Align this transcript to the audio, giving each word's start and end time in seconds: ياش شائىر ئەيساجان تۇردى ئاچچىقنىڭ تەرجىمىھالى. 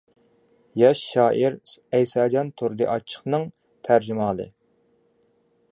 ياش 0.81 1.01
شائىر 1.09 1.57
ئەيساجان 1.97 2.49
تۇردى 2.61 2.89
ئاچچىقنىڭ 2.95 3.47
تەرجىمىھالى. 3.89 4.49